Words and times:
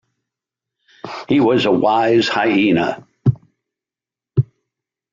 He 1.29 1.39
was 1.39 1.65
a 1.65 1.71
wise 1.71 2.27
hyena. 2.27 3.05